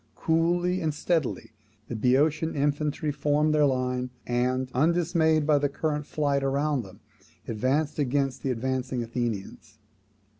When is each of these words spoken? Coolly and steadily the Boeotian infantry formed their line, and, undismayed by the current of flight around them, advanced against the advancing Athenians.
Coolly 0.15 0.81
and 0.81 0.95
steadily 0.95 1.51
the 1.87 1.95
Boeotian 1.95 2.55
infantry 2.55 3.11
formed 3.11 3.53
their 3.53 3.67
line, 3.67 4.09
and, 4.25 4.71
undismayed 4.73 5.45
by 5.45 5.59
the 5.59 5.69
current 5.69 6.05
of 6.05 6.07
flight 6.07 6.43
around 6.43 6.81
them, 6.81 7.01
advanced 7.47 7.99
against 7.99 8.41
the 8.41 8.49
advancing 8.49 9.03
Athenians. 9.03 9.77